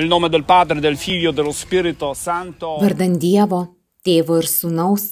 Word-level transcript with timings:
Nel 0.00 0.08
nome 0.08 0.30
del 0.30 0.46
Padre, 0.46 0.80
del 0.80 0.96
Figlio, 0.96 1.30
dello 1.30 1.52
Spirito 1.52 2.14
Santo. 2.14 2.78
Vardant 2.80 3.18
Dievo, 3.20 3.58
Tėvo 4.00 4.38
ir 4.40 4.46
Sūnaus 4.48 5.02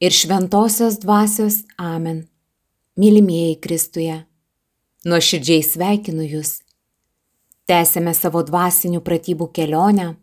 ir 0.00 0.14
Šventosios 0.16 0.96
Dvasios 1.02 1.58
Amen. 1.76 2.22
Mylimieji 2.96 3.58
Kristuje, 3.60 4.16
nuoširdžiai 5.04 5.66
sveikinu 5.68 6.24
Jūs. 6.24 6.54
Tęsėme 7.68 8.16
savo 8.16 8.40
dvasinių 8.40 9.02
pratybų 9.04 9.50
kelionę 9.52 10.14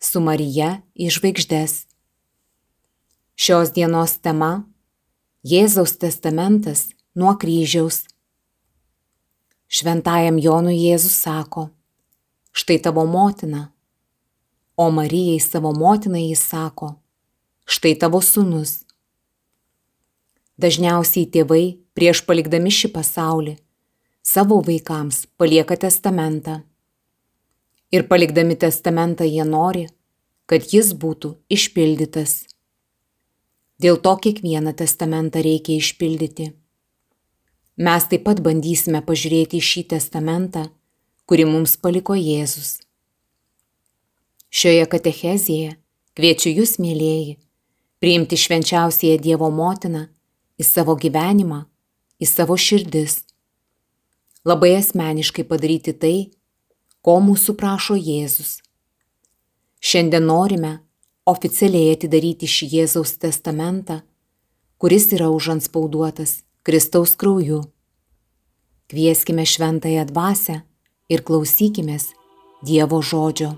su 0.00 0.24
Marija 0.24 0.78
į 0.96 1.12
žvaigždės. 1.12 1.84
Šios 3.36 3.76
dienos 3.76 4.16
tema- 4.24 4.64
Jėzaus 5.52 5.98
testamentas 6.00 6.94
nuo 7.12 7.36
kryžiaus. 7.36 8.06
Šventajam 9.68 10.40
Jonui 10.40 10.80
Jėzus 10.80 11.20
sako, 11.28 11.75
štai 12.56 12.78
tavo 12.82 13.04
motina. 13.04 13.72
O 14.76 14.90
Marijai 14.90 15.40
savo 15.40 15.72
motinai 15.72 16.28
jis 16.30 16.40
sako, 16.48 16.94
štai 17.64 17.94
tavo 18.00 18.20
sunus. 18.24 18.84
Dažniausiai 20.56 21.28
tėvai 21.28 21.64
prieš 21.96 22.22
palikdami 22.28 22.72
šį 22.72 22.92
pasaulį 22.96 23.54
savo 24.24 24.62
vaikams 24.64 25.26
palieka 25.36 25.76
testamentą. 25.76 26.62
Ir 27.92 28.08
palikdami 28.08 28.56
testamentą 28.56 29.28
jie 29.28 29.44
nori, 29.44 29.84
kad 30.48 30.64
jis 30.72 30.94
būtų 30.96 31.34
išpildytas. 31.52 32.46
Dėl 33.76 34.00
to 34.00 34.16
kiekvieną 34.24 34.72
testamentą 34.80 35.44
reikia 35.44 35.76
išpildyti. 35.76 36.48
Mes 37.76 38.08
taip 38.08 38.24
pat 38.24 38.40
bandysime 38.40 39.04
pažiūrėti 39.04 39.60
į 39.60 39.68
šį 39.70 39.82
testamentą 39.92 40.64
kurį 41.26 41.46
mums 41.50 41.74
paliko 41.82 42.14
Jėzus. 42.14 42.78
Šioje 44.50 44.86
katechezėje 44.90 45.74
kviečiu 46.16 46.52
jūs, 46.54 46.76
mėlyjeji, 46.80 47.36
priimti 48.00 48.38
švenčiausiąją 48.38 49.18
Dievo 49.20 49.50
motiną 49.50 50.06
į 50.56 50.64
savo 50.64 50.94
gyvenimą, 50.96 51.64
į 52.22 52.26
savo 52.30 52.56
širdis. 52.56 53.24
Labai 54.46 54.76
asmeniškai 54.78 55.44
padaryti 55.50 55.92
tai, 55.92 56.16
ko 57.02 57.18
mūsų 57.20 57.56
prašo 57.58 57.98
Jėzus. 57.98 58.60
Šiandien 59.82 60.24
norime 60.26 60.72
oficialiai 61.26 61.96
atidaryti 61.96 62.48
šį 62.48 62.70
Jėzaus 62.76 63.16
testamentą, 63.22 64.00
kuris 64.78 65.10
yra 65.12 65.28
užanspauduotas 65.34 66.40
Kristaus 66.66 67.16
krauju. 67.18 67.64
Kvieskime 68.86 69.44
šventąją 69.46 70.06
dvasę 70.06 70.60
ir 71.08 71.22
klausykimės 71.26 72.10
Dievo 72.66 73.02
žodžio. 73.02 73.52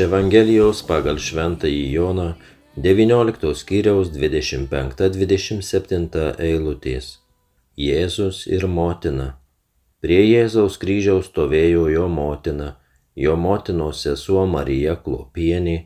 Evangelijos 0.00 0.80
pagal 0.88 1.18
Šventąjį 1.20 1.92
Joną 1.92 2.32
19 2.80 3.52
skyriaus 3.60 4.08
25-27 4.14 6.40
eilutės. 6.40 7.20
Jėzus 7.76 8.48
ir 8.48 8.64
motina. 8.78 9.36
Prie 10.00 10.24
Jėzaus 10.24 10.80
kryžiaus 10.80 11.28
stovėjo 11.28 11.84
jo 11.92 12.08
motina, 12.08 12.80
jo 13.24 13.36
motinos 13.36 14.00
sesuo 14.06 14.46
Marija 14.48 14.96
Klopienė 15.04 15.76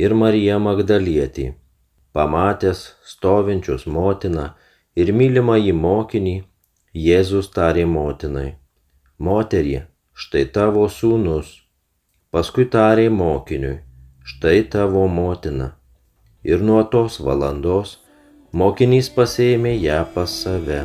ir 0.00 0.16
Marija 0.22 0.56
Magdalietė. 0.68 1.46
Pamatęs 2.16 2.80
stovinčius 3.12 3.84
motiną 3.84 4.56
ir 4.96 5.12
mylimą 5.12 5.60
į 5.68 5.76
mokinį, 5.84 6.36
Jėzus 6.96 7.52
tarė 7.52 7.84
motinai, 7.84 8.56
moterie, 9.18 9.82
štai 10.16 10.48
tavo 10.56 10.88
sūnus. 10.88 11.67
Paskui 12.28 12.66
tarė 12.72 13.06
mokiniui, 13.08 13.78
štai 14.30 14.58
tavo 14.74 15.06
motina. 15.08 15.70
Ir 16.44 16.60
nuo 16.70 16.82
tos 16.92 17.16
valandos 17.24 17.94
mokinys 18.52 19.08
pasėmė 19.16 19.72
ją 19.80 20.02
pas 20.12 20.34
save. 20.44 20.82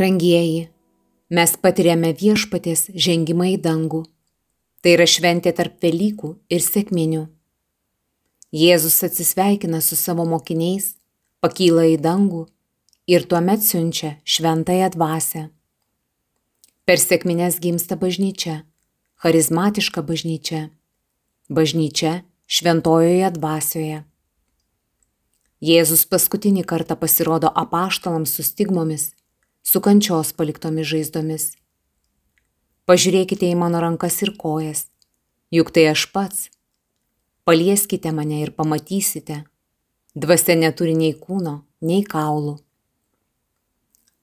Brangieji, 0.00 0.70
mes 1.28 1.52
patiriame 1.60 2.14
viešpatės 2.16 2.86
žengimą 2.96 3.50
į 3.50 3.56
dangų. 3.60 3.98
Tai 4.80 4.94
yra 4.94 5.04
šventė 5.04 5.52
tarp 5.58 5.74
Velykų 5.84 6.30
ir 6.48 6.64
sėkminių. 6.64 7.26
Jėzus 8.56 8.96
atsisveikina 9.04 9.82
su 9.84 9.98
savo 10.00 10.24
mokiniais, 10.30 10.94
pakyla 11.44 11.84
į 11.90 11.98
dangų 12.00 12.46
ir 13.12 13.28
tuomet 13.28 13.60
siunčia 13.60 14.14
šventąją 14.24 14.88
dvasę. 14.96 15.44
Per 16.88 17.04
sėkminės 17.04 17.60
gimsta 17.60 18.00
bažnyčia, 18.00 18.62
charizmatiška 19.20 20.00
bažnyčia, 20.00 20.70
bažnyčia 21.52 22.22
šventojoje 22.48 23.34
dvasioje. 23.36 24.02
Jėzus 25.60 26.08
paskutinį 26.08 26.64
kartą 26.64 26.96
pasirodo 26.96 27.52
apaštalams 27.52 28.32
su 28.32 28.48
stigmomis 28.48 29.10
su 29.62 29.80
kančios 29.80 30.32
paliktomis 30.36 30.88
žaizdomis. 30.92 31.44
Pažiūrėkite 32.90 33.46
į 33.50 33.58
mano 33.58 33.82
rankas 33.82 34.20
ir 34.24 34.32
kojas, 34.38 34.86
juk 35.54 35.70
tai 35.74 35.86
aš 35.92 36.06
pats. 36.14 36.48
Palieskite 37.44 38.12
mane 38.14 38.40
ir 38.44 38.54
pamatysite, 38.54 39.44
dvasia 40.14 40.56
neturi 40.58 40.96
nei 40.96 41.12
kūno, 41.14 41.62
nei 41.80 42.02
kaulų. 42.06 42.58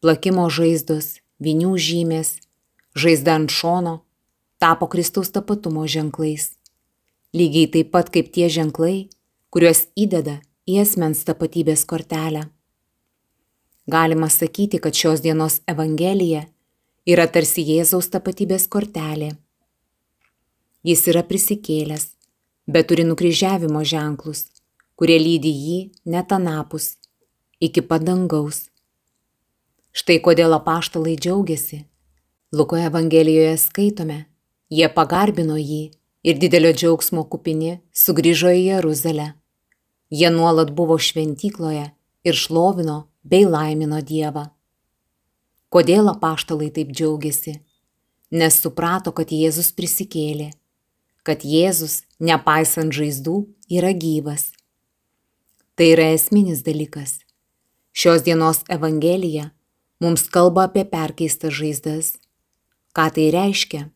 Plakimo 0.04 0.50
žaizdos, 0.54 1.18
vinių 1.42 1.78
žymės, 1.81 2.38
žaizda 2.95 3.40
ant 3.40 3.54
šono 3.54 4.01
tapo 4.57 4.88
Kristaus 4.88 5.31
tapatumo 5.31 5.86
ženklais. 5.88 6.57
Lygiai 7.33 7.69
taip 7.69 7.92
pat 7.94 8.10
kaip 8.10 8.31
tie 8.33 8.50
ženklai, 8.50 9.10
kuriuos 9.54 9.86
įdeda 9.95 10.40
į 10.66 10.81
asmens 10.83 11.22
tapatybės 11.28 11.86
kortelę. 11.86 12.48
Galima 13.88 14.30
sakyti, 14.30 14.78
kad 14.78 14.94
šios 14.94 15.22
dienos 15.22 15.62
Evangelija 15.68 16.42
yra 17.07 17.24
tarsi 17.31 17.63
Jėzaus 17.63 18.10
tapatybės 18.12 18.68
kortelė. 18.68 19.30
Jis 20.84 21.06
yra 21.07 21.24
prisikėlęs, 21.24 22.10
bet 22.68 22.89
turi 22.92 23.06
nukryžiavimo 23.07 23.86
ženklus, 23.88 24.44
kurie 25.00 25.16
lydi 25.24 25.54
jį 25.56 25.80
net 26.04 26.36
anapus, 26.36 26.98
iki 27.63 27.80
padangaus. 27.80 28.66
Štai 29.95 30.19
kodėl 30.19 30.60
apaštalai 30.60 31.16
džiaugiasi. 31.16 31.86
Luko 32.51 32.75
Evangelijoje 32.75 33.56
skaitome, 33.57 34.25
jie 34.68 34.88
pagarbino 34.92 35.56
jį 35.56 35.83
ir 36.28 36.40
didelio 36.44 36.75
džiaugsmo 36.75 37.24
kupini 37.31 37.78
sugrįžo 37.95 38.51
į 38.51 38.63
Jeruzalę. 38.68 39.33
Jie 40.12 40.30
nuolat 40.31 40.75
buvo 40.75 41.00
šventykloje 41.00 41.94
ir 42.28 42.36
šlovino 42.36 43.06
bei 43.28 43.44
laimino 43.44 44.00
Dievą. 44.00 44.48
Kodėl 45.74 46.08
apaštalai 46.14 46.70
taip 46.72 46.94
džiaugiasi? 46.96 47.58
Nes 48.32 48.60
suprato, 48.64 49.12
kad 49.16 49.32
Jėzus 49.32 49.74
prisikėlė, 49.76 50.54
kad 51.28 51.44
Jėzus, 51.44 52.02
nepaisant 52.24 52.96
žaizdų, 52.96 53.42
yra 53.72 53.92
gyvas. 53.92 54.52
Tai 55.76 55.90
yra 55.94 56.12
esminis 56.16 56.64
dalykas. 56.64 57.20
Šios 57.92 58.24
dienos 58.24 58.64
Evangelija 58.72 59.50
mums 60.04 60.28
kalba 60.31 60.68
apie 60.69 60.86
perkeistas 60.88 61.56
žaizdas. 61.60 62.16
Ką 62.96 63.10
tai 63.14 63.28
reiškia? 63.36 63.88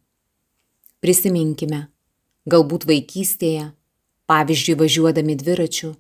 Prisiminkime, 1.02 1.88
galbūt 2.52 2.86
vaikystėje, 2.90 3.72
pavyzdžiui, 4.30 4.78
važiuodami 4.84 5.40
dviračiu, 5.40 5.96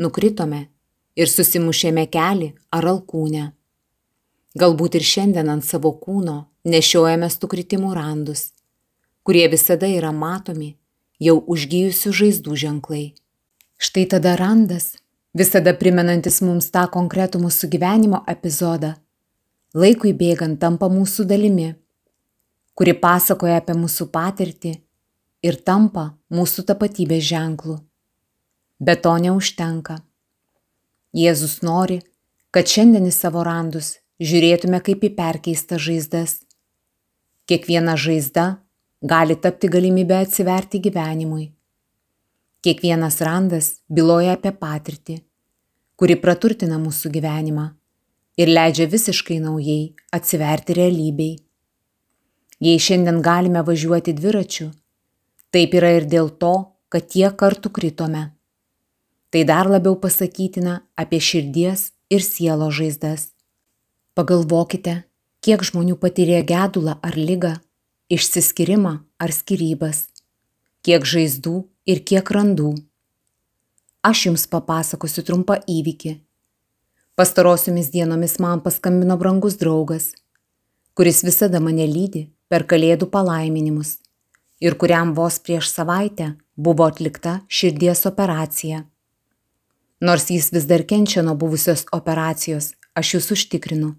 nukritome 0.00 0.66
ir 1.16 1.30
susimušėme 1.32 2.06
kelį 2.12 2.52
ar 2.76 2.88
alkūnę. 2.92 3.46
Galbūt 4.56 4.96
ir 5.00 5.04
šiandien 5.04 5.50
ant 5.52 5.64
savo 5.64 5.92
kūno 6.00 6.36
nešiojame 6.68 7.28
stukritimų 7.32 7.94
randus, 7.96 8.50
kurie 9.24 9.46
visada 9.52 9.88
yra 9.88 10.12
matomi 10.12 10.76
jau 11.20 11.38
užgyjusių 11.40 12.12
žaizdų 12.20 12.56
ženklai. 12.62 13.06
Štai 13.76 14.06
tada 14.12 14.36
randas, 14.40 14.94
visada 15.36 15.74
primenantis 15.76 16.40
mums 16.44 16.70
tą 16.72 16.86
konkretų 16.92 17.42
mūsų 17.42 17.68
gyvenimo 17.74 18.22
epizodą, 18.32 18.94
laikui 19.76 20.14
bėgant 20.16 20.60
tampa 20.60 20.88
mūsų 20.88 21.26
dalimi, 21.28 21.74
kuri 22.76 22.96
pasakoja 22.96 23.60
apie 23.60 23.76
mūsų 23.76 24.08
patirtį 24.12 24.72
ir 25.44 25.60
tampa 25.68 26.10
mūsų 26.32 26.64
tapatybės 26.72 27.24
ženklu. 27.28 27.78
Bet 28.80 29.04
to 29.04 29.12
neužtenka. 29.20 30.00
Jėzus 31.16 31.62
nori, 31.64 32.02
kad 32.52 32.68
šiandien 32.68 33.06
į 33.08 33.12
savo 33.14 33.40
randus 33.46 33.94
žiūrėtume 34.20 34.82
kaip 34.84 35.04
į 35.06 35.14
perkeistas 35.16 35.80
žaizdas. 35.86 36.34
Kiekviena 37.48 37.94
žaizda 37.96 38.58
gali 39.00 39.36
tapti 39.40 39.70
galimybę 39.72 40.18
atsiverti 40.26 40.82
gyvenimui. 40.84 41.46
Kiekvienas 42.60 43.20
randas 43.24 43.70
byloja 43.88 44.36
apie 44.36 44.52
patirtį, 44.60 45.18
kuri 45.96 46.18
praturtina 46.20 46.76
mūsų 46.82 47.14
gyvenimą 47.16 47.66
ir 48.36 48.52
leidžia 48.52 48.84
visiškai 48.92 49.40
naujai 49.40 49.94
atsiverti 50.12 50.76
realybei. 50.76 51.36
Jei 52.60 52.76
šiandien 52.80 53.24
galime 53.24 53.64
važiuoti 53.64 54.12
dviračiu, 54.16 54.70
taip 55.52 55.76
yra 55.80 55.96
ir 55.96 56.08
dėl 56.12 56.28
to, 56.40 56.56
kad 56.92 57.08
tiek 57.08 57.32
kartų 57.40 57.72
kritome. 57.72 58.35
Tai 59.36 59.44
dar 59.44 59.66
labiau 59.68 59.98
pasakytina 60.00 60.74
apie 60.96 61.18
širdies 61.20 61.80
ir 62.08 62.22
sielo 62.24 62.70
žaizdas. 62.72 63.34
Pagalvokite, 64.16 64.94
kiek 65.44 65.60
žmonių 65.60 65.98
patyrė 66.00 66.38
gedulą 66.48 66.94
ar 67.04 67.18
lygą, 67.20 67.50
išsiskyrimą 68.08 68.94
ar 69.20 69.34
skirybas, 69.36 70.06
kiek 70.80 71.04
žaizdų 71.04 71.54
ir 71.84 72.00
kiek 72.00 72.32
randų. 72.32 72.72
aš 74.00 74.24
jums 74.26 74.46
papasakosiu 74.48 75.20
trumpą 75.20 75.60
įvykį. 75.68 76.16
Pastarosiomis 77.14 77.92
dienomis 77.92 78.38
man 78.40 78.64
paskambino 78.64 79.20
brangus 79.20 79.60
draugas, 79.60 80.14
kuris 80.96 81.20
visada 81.28 81.60
mane 81.60 81.84
lydi 81.84 82.30
per 82.48 82.64
kalėdų 82.64 83.12
palaiminimus 83.12 83.98
ir 84.64 84.80
kuriam 84.80 85.12
vos 85.12 85.38
prieš 85.38 85.68
savaitę 85.76 86.36
buvo 86.56 86.88
atlikta 86.88 87.40
širdies 87.48 88.06
operacija. 88.06 88.86
Nors 90.00 90.28
jis 90.30 90.50
vis 90.52 90.66
dar 90.68 90.84
kenčia 90.84 91.22
nuo 91.24 91.34
buvusios 91.34 91.86
operacijos, 91.92 92.74
aš 92.92 93.14
jūs 93.16 93.30
užtikrinu, 93.32 93.94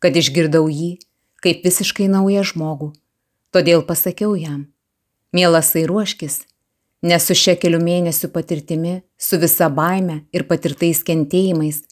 kad 0.00 0.16
išgirdau 0.16 0.70
jį 0.72 0.94
kaip 1.44 1.66
visiškai 1.66 2.08
naują 2.08 2.44
žmogų. 2.48 2.94
Todėl 3.52 3.84
pasakiau 3.84 4.32
jam, 4.40 4.64
mielasai 5.36 5.84
ruoškis, 5.86 6.40
nes 7.04 7.26
su 7.28 7.36
šia 7.36 7.54
kelių 7.60 7.82
mėnesių 7.84 8.30
patirtimi, 8.32 8.94
su 9.20 9.36
visa 9.42 9.68
baime 9.68 10.22
ir 10.32 10.46
patirtais 10.48 11.04
kentėjimais, 11.04 11.82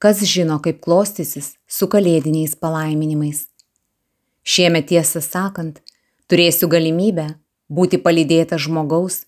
kas 0.00 0.24
žino, 0.24 0.56
kaip 0.64 0.80
klostysis 0.80 1.52
su 1.68 1.90
kalėdiniais 1.92 2.56
palaiminimais. 2.56 3.44
Šiemet 4.48 4.88
tiesą 4.88 5.20
sakant, 5.20 5.82
turėsiu 6.32 6.70
galimybę 6.72 7.34
būti 7.68 8.00
palydėta 8.00 8.56
žmogaus, 8.56 9.26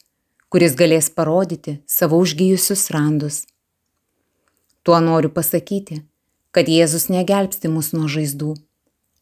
kuris 0.51 0.75
galės 0.75 1.09
parodyti 1.15 1.79
savo 1.87 2.19
užgyjusius 2.19 2.89
randus. 2.95 3.45
Tuo 4.83 4.99
noriu 5.05 5.31
pasakyti, 5.31 6.01
kad 6.51 6.67
Jėzus 6.67 7.07
negelbsti 7.13 7.71
mus 7.71 7.93
nuo 7.95 8.09
žaizdų, 8.11 8.57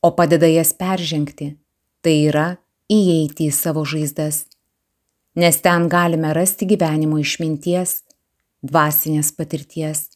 o 0.00 0.08
padeda 0.16 0.48
jas 0.48 0.72
peržengti, 0.72 1.52
tai 2.00 2.14
yra 2.30 2.48
įeiti 2.88 3.50
į 3.50 3.54
savo 3.54 3.84
žaizdas, 3.84 4.46
nes 5.36 5.60
ten 5.60 5.88
galime 5.92 6.32
rasti 6.32 6.68
gyvenimo 6.70 7.18
išminties, 7.20 8.02
dvasinės 8.64 9.34
patirties. 9.36 10.06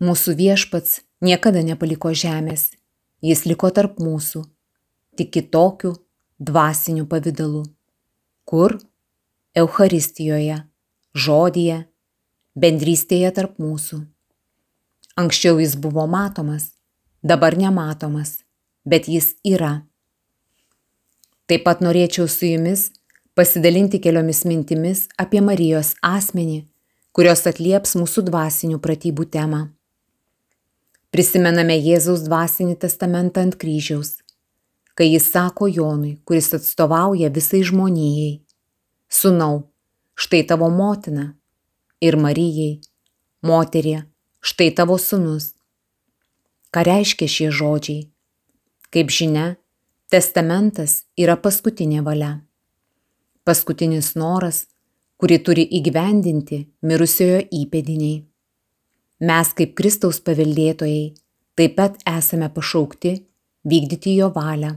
Mūsų 0.00 0.36
viešpats 0.38 1.02
niekada 1.20 1.60
nepaliko 1.66 2.14
žemės, 2.16 2.70
jis 3.20 3.44
liko 3.44 3.68
tarp 3.68 4.00
mūsų, 4.00 4.46
tik 5.20 5.34
kitokių 5.36 5.92
dvasinių 6.40 7.04
pavydalų. 7.10 7.66
Kur? 8.48 8.78
Eucharistijoje, 9.58 10.60
žodyje, 11.10 11.80
bendrystėje 12.54 13.32
tarp 13.34 13.56
mūsų. 13.58 13.96
Anksčiau 15.18 15.56
jis 15.58 15.72
buvo 15.74 16.04
matomas, 16.06 16.68
dabar 17.26 17.56
nematomas, 17.58 18.44
bet 18.86 19.08
jis 19.10 19.32
yra. 19.42 19.80
Taip 21.50 21.64
pat 21.66 21.82
norėčiau 21.82 22.28
su 22.30 22.46
jumis 22.46 22.92
pasidalinti 23.34 23.98
keliomis 23.98 24.44
mintimis 24.46 25.08
apie 25.18 25.42
Marijos 25.42 25.96
asmenį, 25.98 26.60
kurios 27.10 27.42
atlieps 27.50 27.96
mūsų 27.98 28.22
dvasinių 28.28 28.78
pratybų 28.78 29.26
temą. 29.34 29.64
Prisimename 31.10 31.74
Jėzaus 31.74 32.22
dvasinį 32.28 32.78
testamentą 32.86 33.42
ant 33.42 33.58
kryžiaus, 33.58 34.20
kai 34.94 35.10
jis 35.10 35.26
sako 35.34 35.66
Jonui, 35.66 36.20
kuris 36.22 36.52
atstovauja 36.54 37.32
visai 37.34 37.64
žmonijai, 37.66 38.38
Sūnau, 39.10 39.64
štai 40.14 40.44
tavo 40.46 40.68
motina 40.70 41.32
ir 42.00 42.14
Marijai, 42.14 42.78
moterie, 43.42 44.04
štai 44.38 44.70
tavo 44.70 44.98
sunus. 45.02 45.50
Ką 46.70 46.84
reiškia 46.86 47.26
šie 47.26 47.48
žodžiai? 47.50 48.04
Kaip 48.94 49.10
žinia, 49.10 49.56
testamentas 50.14 51.00
yra 51.18 51.34
paskutinė 51.34 52.04
valia. 52.06 52.36
Paskutinis 53.42 54.12
noras, 54.14 54.68
kurį 55.18 55.40
turi 55.42 55.66
įgyvendinti 55.80 56.62
mirusiojo 56.86 57.42
įpėdiniai. 57.50 58.22
Mes 59.26 59.52
kaip 59.58 59.74
Kristaus 59.74 60.22
paveldėtojai 60.22 61.04
taip 61.58 61.74
pat 61.76 61.98
esame 62.06 62.46
pašaukti 62.54 63.16
vykdyti 63.66 64.14
jo 64.22 64.30
valią. 64.38 64.76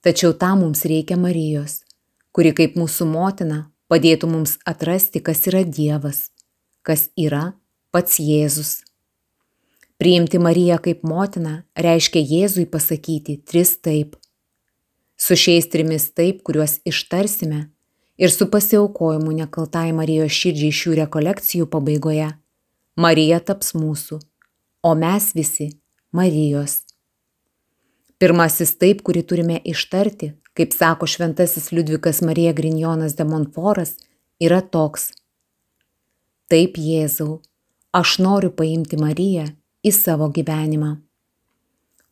Tačiau 0.00 0.32
tam 0.32 0.62
mums 0.62 0.86
reikia 0.88 1.18
Marijos, 1.20 1.82
kuri 2.32 2.52
kaip 2.56 2.76
mūsų 2.78 3.06
motina 3.10 3.64
padėtų 3.90 4.28
mums 4.30 4.56
atrasti, 4.68 5.22
kas 5.22 5.46
yra 5.50 5.64
Dievas, 5.64 6.28
kas 6.86 7.08
yra 7.18 7.52
pats 7.90 8.20
Jėzus. 8.22 8.80
Priimti 10.00 10.38
Mariją 10.40 10.78
kaip 10.80 11.02
motiną 11.04 11.60
reiškia 11.76 12.22
Jėzui 12.24 12.64
pasakyti 12.70 13.36
tris 13.44 13.74
taip. 13.84 14.16
Su 15.20 15.36
šiais 15.36 15.68
trimis 15.68 16.06
taip, 16.16 16.40
kuriuos 16.46 16.78
ištarsime, 16.88 17.66
ir 18.16 18.32
su 18.32 18.46
pasiaukojimu 18.52 19.32
nekaltai 19.42 19.90
Marijos 19.96 20.32
širdžiai 20.36 20.76
šių 20.76 20.94
rekolekcijų 21.02 21.68
pabaigoje, 21.72 22.30
Marija 23.00 23.40
taps 23.40 23.74
mūsų, 23.76 24.20
o 24.84 24.94
mes 24.96 25.30
visi 25.36 25.70
Marijos. 26.12 26.89
Pirmasis 28.20 28.74
taip, 28.76 29.00
kurį 29.00 29.22
turime 29.24 29.58
ištarti, 29.64 30.34
kaip 30.52 30.74
sako 30.76 31.06
šventasis 31.08 31.70
Liudvikas 31.72 32.20
Marija 32.20 32.52
Grinjonas 32.52 33.14
de 33.16 33.24
Montforas, 33.24 33.94
yra 34.36 34.60
toks. 34.60 35.10
Taip 36.52 36.76
Jėzau, 36.76 37.38
aš 37.96 38.18
noriu 38.20 38.50
paimti 38.52 38.98
Mariją 39.00 39.46
į 39.80 39.92
savo 39.96 40.28
gyvenimą. 40.36 40.98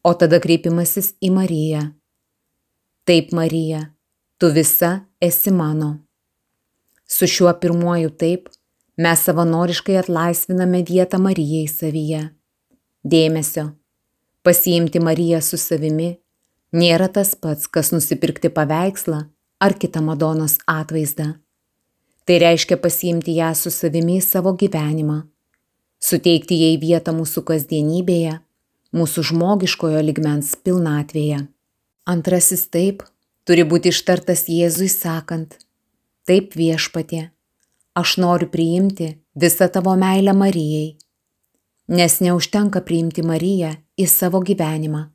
O 0.01 0.15
tada 0.17 0.41
kreipimasis 0.41 1.13
į 1.21 1.33
Mariją. 1.35 1.83
Taip, 3.05 3.35
Marija, 3.37 3.91
tu 4.41 4.49
visa 4.55 5.03
esi 5.21 5.53
mano. 5.53 5.99
Su 7.09 7.29
šiuo 7.29 7.53
pirmuoju 7.61 8.15
taip 8.21 8.49
mes 8.97 9.25
savanoriškai 9.29 9.97
atlaisviname 10.01 10.83
vietą 10.89 11.21
Marijai 11.21 11.69
savyje. 11.73 12.23
Dėmesio. 13.05 13.78
Pasiimti 14.47 15.01
Mariją 15.01 15.41
su 15.45 15.59
savimi 15.61 16.13
nėra 16.73 17.09
tas 17.13 17.35
pats, 17.35 17.67
kas 17.67 17.93
nusipirkti 17.93 18.51
paveikslą 18.53 19.25
ar 19.61 19.75
kitą 19.75 20.03
Madonos 20.05 20.59
atvaizdą. 20.67 21.35
Tai 22.25 22.37
reiškia 22.45 22.77
pasiimti 22.77 23.35
ją 23.41 23.55
su 23.57 23.73
savimi 23.73 24.19
į 24.21 24.25
savo 24.25 24.53
gyvenimą 24.53 25.23
suteikti 25.99 26.59
jai 26.63 26.77
vietą 26.81 27.13
mūsų 27.15 27.43
kasdienybėje, 27.51 28.39
mūsų 28.95 29.25
žmogiškojo 29.31 30.03
ligmens 30.05 30.55
pilnatvėje. 30.65 31.45
Antrasis 32.09 32.67
taip 32.73 33.03
turi 33.49 33.67
būti 33.69 33.93
ištartas 33.93 34.47
Jėzui 34.49 34.89
sakant, 34.93 35.59
taip 36.29 36.55
viešpatė, 36.57 37.29
aš 37.99 38.17
noriu 38.23 38.49
priimti 38.53 39.17
visą 39.35 39.69
tavo 39.73 39.95
meilę 39.99 40.35
Marijai, 40.37 40.97
nes 41.89 42.21
neužtenka 42.21 42.83
priimti 42.85 43.25
Mariją 43.25 43.73
į 43.97 44.07
savo 44.07 44.43
gyvenimą, 44.45 45.07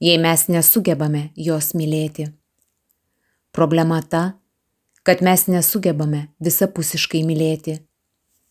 jei 0.00 0.16
mes 0.20 0.46
nesugebame 0.48 1.28
jos 1.36 1.74
mylėti. 1.76 2.30
Problema 3.52 4.00
ta, 4.02 4.24
kad 5.04 5.22
mes 5.22 5.46
nesugebame 5.46 6.26
visapusiškai 6.40 7.22
mylėti, 7.28 7.78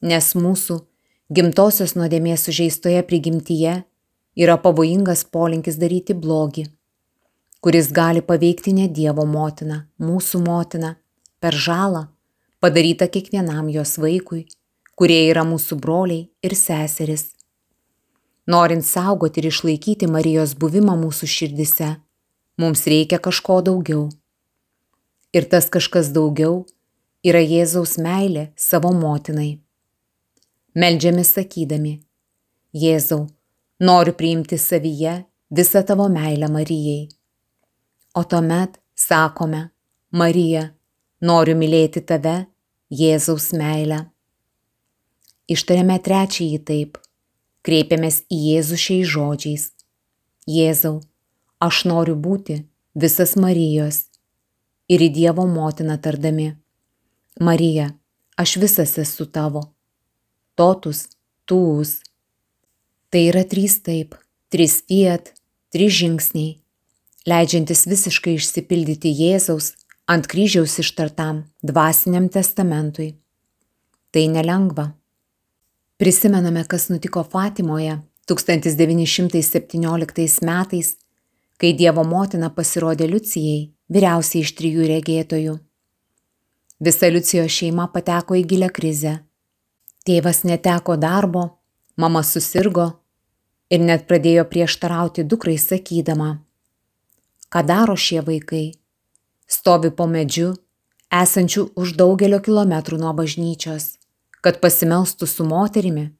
nes 0.01 0.31
mūsų 0.37 0.79
gimtosios 1.33 1.95
nuodėmės 1.97 2.45
sužeistoje 2.47 3.01
prigimtyje 3.09 3.75
yra 4.37 4.57
pavojingas 4.61 5.25
polinkis 5.25 5.79
daryti 5.81 6.13
blogį, 6.13 6.67
kuris 7.65 7.89
gali 7.91 8.21
paveikti 8.21 8.75
ne 8.77 8.87
Dievo 8.87 9.25
motiną, 9.25 9.83
mūsų 9.97 10.43
motiną, 10.45 10.95
per 11.41 11.57
žalą 11.57 12.07
padarytą 12.61 13.09
kiekvienam 13.09 13.69
jos 13.69 13.97
vaikui, 14.01 14.45
kurie 14.97 15.25
yra 15.29 15.43
mūsų 15.45 15.77
broliai 15.81 16.29
ir 16.45 16.55
seseris. 16.57 17.34
Norint 18.47 18.85
saugoti 18.85 19.41
ir 19.41 19.49
išlaikyti 19.49 20.07
Marijos 20.11 20.53
buvimą 20.59 20.93
mūsų 21.01 21.29
širdise, 21.29 21.95
mums 22.61 22.85
reikia 22.85 23.17
kažko 23.17 23.61
daugiau. 23.65 24.07
Ir 25.33 25.49
tas 25.51 25.67
kažkas 25.73 26.13
daugiau 26.15 26.63
yra 27.25 27.41
Jėzaus 27.41 27.97
meilė 27.97 28.51
savo 28.55 28.93
motinai 28.93 29.55
meldžiamės 30.75 31.31
sakydami, 31.37 31.99
Jėzau, 32.75 33.29
noriu 33.79 34.11
priimti 34.19 34.57
savyje 34.59 35.21
visą 35.55 35.81
tavo 35.87 36.09
meilę 36.11 36.49
Marijai. 36.51 37.05
O 38.15 38.23
tuomet 38.27 38.75
sakome, 38.99 39.69
Marija, 40.11 40.65
noriu 41.23 41.55
mylėti 41.55 42.03
tave, 42.03 42.35
Jėzaus 42.91 43.53
meilę. 43.55 44.01
Ištariame 45.47 45.95
trečiąjį 46.03 46.59
taip, 46.67 46.99
kreipiamės 47.65 48.23
į 48.29 48.39
Jėzų 48.49 48.79
šiais 48.85 49.11
žodžiais. 49.11 49.69
Jėzau, 50.45 50.99
aš 51.59 51.85
noriu 51.89 52.15
būti 52.15 52.61
visas 52.93 53.35
Marijos 53.35 54.05
ir 54.87 55.01
į 55.01 55.09
Dievo 55.17 55.47
motiną 55.49 55.97
tardami. 56.01 56.53
Marija, 57.41 57.89
aš 58.37 58.57
visas 58.61 58.93
esu 59.01 59.25
tavo 59.25 59.71
totus, 60.55 61.07
tūs. 61.49 61.99
Tai 63.11 63.21
yra 63.29 63.43
trys 63.47 63.79
taip, 63.83 64.15
trys 64.51 64.81
viet, 64.89 65.33
trys 65.71 65.93
žingsniai, 65.99 66.57
leidžiantis 67.27 67.85
visiškai 67.89 68.35
išsipildyti 68.39 69.11
Jėzaus 69.11 69.73
ant 70.11 70.27
kryžiaus 70.31 70.77
ištartam 70.83 71.45
dvasiniam 71.65 72.27
testamentui. 72.31 73.15
Tai 74.11 74.23
nelengva, 74.31 74.91
Prisimename, 75.97 76.63
kas 76.67 76.89
nutiko 76.89 77.23
Fatimoje 77.23 78.01
1917 78.27 80.41
metais, 80.41 80.95
kai 81.57 81.73
Dievo 81.73 82.03
motina 82.03 82.49
pasirodė 82.51 83.07
Liucijai, 83.07 83.71
vyriausiai 83.87 84.43
iš 84.43 84.51
trijų 84.57 84.87
regėtojų. 84.91 85.59
Visa 86.83 87.07
Liucijos 87.07 87.51
šeima 87.55 87.87
pateko 87.95 88.35
į 88.35 88.43
gilę 88.43 88.69
krizę. 88.75 89.23
Tėvas 90.03 90.43
neteko 90.43 90.99
darbo, 90.99 91.63
mama 91.95 92.27
susirgo 92.27 92.99
ir 93.71 93.79
net 93.79 94.03
pradėjo 94.09 94.43
prieštarauti 94.51 95.23
dukrai 95.23 95.55
sakydama, 95.55 96.43
ką 97.47 97.63
daro 97.63 97.95
šie 97.95 98.19
vaikai. 98.19 98.75
Stovi 99.47 99.95
po 99.95 100.11
medžiu, 100.11 100.59
esančiu 101.07 101.71
už 101.79 101.95
daugelio 101.95 102.43
kilometrų 102.43 102.99
nuo 102.99 103.15
bažnyčios, 103.15 103.95
kad 104.45 104.59
pasimelstų 104.61 105.25
su 105.25 105.45
moterimi. 105.47 106.11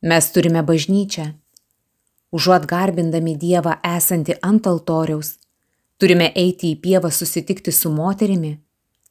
Mes 0.00 0.30
turime 0.32 0.62
bažnyčią. 0.64 1.26
Užuot 2.32 2.64
garbindami 2.70 3.34
Dievą 3.36 3.74
esantį 3.84 4.38
ant 4.46 4.68
altoriaus, 4.70 5.34
turime 6.00 6.30
eiti 6.32 6.70
į 6.72 6.78
pievą 6.80 7.10
susitikti 7.12 7.74
su 7.76 7.92
moterimi. 7.92 8.54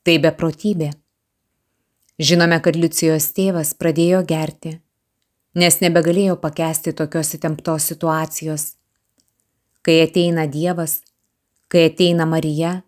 Tai 0.01 0.15
beprotybė. 0.23 0.89
Žinome, 2.19 2.57
kad 2.63 2.75
Liucijos 2.79 3.29
tėvas 3.35 3.75
pradėjo 3.77 4.23
gerti, 4.27 4.73
nes 5.59 5.77
nebegalėjo 5.83 6.39
pakęsti 6.41 6.95
tokios 6.97 7.35
įtemptos 7.37 7.85
situacijos. 7.91 8.65
Kai 9.85 10.01
ateina 10.07 10.47
Dievas, 10.49 11.01
kai 11.69 11.85
ateina 11.91 12.25
Marija, 12.25 12.79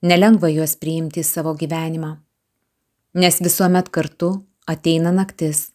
nelengva 0.00 0.52
juos 0.52 0.76
priimti 0.78 1.24
į 1.24 1.26
savo 1.26 1.56
gyvenimą, 1.58 2.12
nes 3.18 3.40
visuomet 3.42 3.90
kartu 3.90 4.36
ateina 4.68 5.12
naktis, 5.14 5.68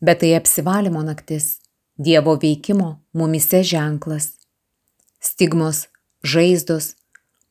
bet 0.00 0.20
tai 0.22 0.34
apsivalymo 0.36 1.02
naktis, 1.06 1.58
Dievo 2.00 2.32
veikimo 2.40 2.94
mumise 3.12 3.58
ženklas. 3.62 4.30
Stigmos, 5.20 5.82
žaizdos, 6.24 6.94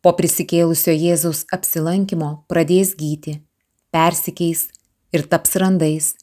po 0.01 0.15
prisikėlusio 0.17 0.95
Jėzaus 0.95 1.43
apsilankimo 1.53 2.29
pradės 2.49 2.95
gyti, 2.97 3.35
persikeis 3.93 4.63
ir 5.13 5.27
taps 5.29 5.53
randais. 5.61 6.15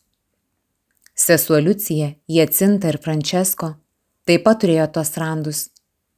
Sesuo 1.14 1.60
Liucija, 1.62 2.16
Jacinta 2.26 2.90
ir 2.90 2.98
Francesco 3.04 3.76
taip 4.26 4.42
pat 4.48 4.64
turėjo 4.64 4.88
tos 4.98 5.14
randus, 5.22 5.62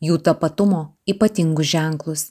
jų 0.01 0.17
tapatumo 0.25 0.83
ypatingus 1.13 1.69
ženklus. 1.75 2.25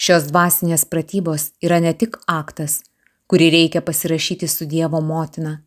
Šios 0.00 0.30
dvasinės 0.32 0.88
pratybos 0.88 1.50
yra 1.60 1.76
ne 1.84 1.92
tik 1.92 2.16
aktas, 2.26 2.80
kurį 3.30 3.50
reikia 3.54 3.82
pasirašyti 3.84 4.48
su 4.48 4.66
Dievo 4.68 5.00
motina, 5.00 5.58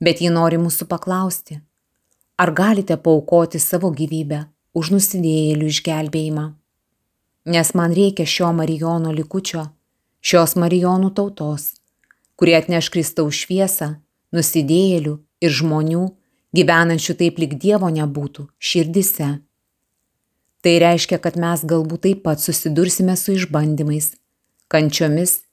bet 0.00 0.22
ji 0.22 0.30
nori 0.32 0.58
mūsų 0.60 0.88
paklausti, 0.88 1.60
ar 2.38 2.52
galite 2.54 2.96
paukoti 2.96 3.60
savo 3.60 3.90
gyvybę 3.90 4.44
už 4.78 4.92
nusidėjėlių 4.94 5.70
išgelbėjimą. 5.72 6.46
Nes 7.48 7.72
man 7.74 7.94
reikia 7.96 8.26
šio 8.28 8.52
Marijono 8.52 9.12
likučio, 9.12 9.64
šios 10.20 10.54
Marijonų 10.60 11.10
tautos, 11.16 11.72
kurie 12.36 12.56
atneš 12.58 12.90
Kristaus 12.94 13.40
šviesą 13.42 13.96
nusidėjėlių 14.36 15.16
ir 15.44 15.54
žmonių, 15.60 16.04
gyvenančių 16.56 17.16
taip 17.20 17.40
lik 17.40 17.56
Dievo 17.60 17.90
nebūtų, 17.92 18.48
širdise. 18.58 19.30
Tai 20.64 20.74
reiškia, 20.82 21.20
kad 21.22 21.38
mes 21.40 21.64
galbūt 21.64 22.04
taip 22.06 22.24
pat 22.26 22.42
susidursime 22.42 23.16
su 23.16 23.36
išbandymais, 23.38 24.12
kančiomis, 24.68 25.47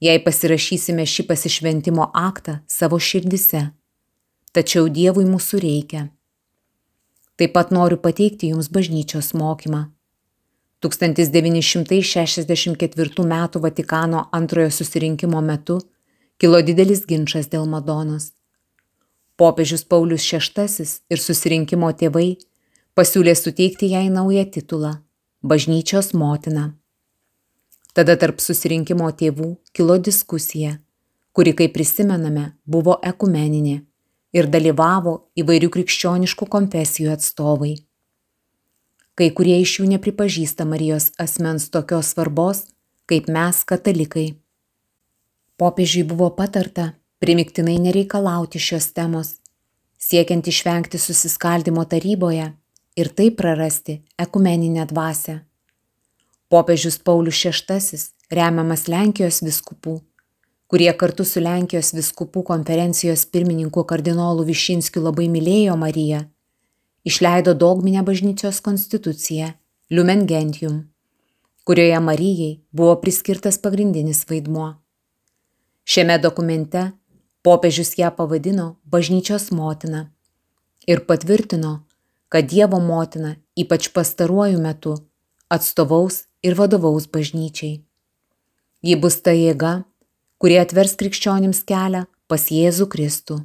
jei 0.00 0.16
pasirašysime 0.24 1.04
šį 1.06 1.22
pasišventimo 1.28 2.10
aktą 2.16 2.60
savo 2.68 2.98
širdise. 2.98 3.70
Tačiau 4.56 4.88
Dievui 4.88 5.24
mūsų 5.28 5.60
reikia. 5.62 6.08
Taip 7.36 7.52
pat 7.54 7.70
noriu 7.72 7.96
pateikti 8.00 8.48
Jums 8.50 8.68
bažnyčios 8.72 9.34
mokymą. 9.36 9.90
1964 10.80 13.24
m. 13.24 13.48
Vatikano 13.54 14.28
antrojo 14.32 14.70
susirinkimo 14.70 15.40
metu 15.40 15.80
kilo 16.40 16.62
didelis 16.64 17.06
ginčas 17.06 17.46
dėl 17.52 17.66
Madonos. 17.68 18.32
Popiežius 19.36 19.84
Paulius 19.84 20.32
VI 20.32 20.86
ir 21.12 21.18
susirinkimo 21.20 21.92
tėvai 21.92 22.36
pasiūlė 22.96 23.34
suteikti 23.36 23.86
jai 23.92 24.08
naują 24.08 24.44
titulą- 24.50 24.92
bažnyčios 25.50 26.14
motina. 26.14 26.79
Tada 27.96 28.14
tarp 28.16 28.38
susirinkimo 28.38 29.08
tėvų 29.10 29.56
kilo 29.74 29.96
diskusija, 29.98 30.76
kuri, 31.34 31.54
kaip 31.58 31.74
prisimename, 31.74 32.52
buvo 32.64 32.96
ekumeninė 33.02 33.80
ir 34.36 34.46
dalyvavo 34.46 35.16
įvairių 35.42 35.70
krikščioniškų 35.74 36.46
konfesijų 36.54 37.10
atstovai. 37.16 37.74
Kai 39.18 39.28
kurie 39.36 39.58
iš 39.60 39.80
jų 39.80 39.88
nepripažįsta 39.96 40.64
Marijos 40.64 41.10
asmens 41.18 41.66
tokios 41.74 42.14
svarbos, 42.14 42.62
kaip 43.10 43.26
mes 43.28 43.64
katalikai. 43.66 44.28
Popiežiui 45.58 46.06
buvo 46.08 46.30
patarta 46.38 46.92
primiktinai 47.20 47.76
nereikalauti 47.82 48.62
šios 48.62 48.92
temos, 48.96 49.34
siekiant 49.98 50.46
išvengti 50.46 50.98
susiskaldimo 50.98 51.84
taryboje 51.84 52.46
ir 52.96 53.12
taip 53.18 53.36
prarasti 53.42 53.98
ekumeninę 54.18 54.86
dvasę. 54.94 55.40
Popiežius 56.50 56.98
Paulius 56.98 57.44
VI, 57.44 57.98
remiamas 58.34 58.88
Lenkijos 58.90 59.36
viskupų, 59.46 60.00
kurie 60.66 60.90
kartu 60.98 61.22
su 61.22 61.38
Lenkijos 61.38 61.92
viskupų 61.94 62.42
konferencijos 62.48 63.22
pirmininku 63.30 63.84
kardinolu 63.86 64.42
Višinskiu 64.48 65.04
labai 65.04 65.28
mylėjo 65.30 65.76
Mariją, 65.78 66.24
išleido 67.06 67.54
dogminę 67.54 68.02
bažnyčios 68.02 68.58
konstituciją 68.66 69.52
Lumen 69.94 70.24
Gentium, 70.26 70.80
kurioje 71.62 72.00
Marijai 72.02 72.56
buvo 72.74 72.96
priskirtas 73.04 73.58
pagrindinis 73.62 74.24
vaidmuo. 74.26 74.72
Šiame 75.86 76.16
dokumente 76.18 76.82
popiežius 77.46 77.94
ją 78.00 78.10
pavadino 78.16 78.72
bažnyčios 78.82 79.52
motina 79.54 80.08
ir 80.90 81.04
patvirtino, 81.06 81.76
kad 82.28 82.50
Dievo 82.50 82.82
motina 82.82 83.36
ypač 83.54 83.92
pastaruoju 83.94 84.58
metu 84.58 84.96
atstovaus 85.46 86.24
ir 86.42 86.56
vadovaus 86.58 87.06
bažnyčiai. 87.06 87.80
Ji 88.82 88.96
bus 88.96 89.20
ta 89.24 89.32
jėga, 89.36 89.84
kurie 90.40 90.60
atvers 90.60 90.96
krikščionims 91.00 91.62
kelią 91.68 92.06
pas 92.30 92.46
Jėzų 92.48 92.86
Kristų. 92.92 93.40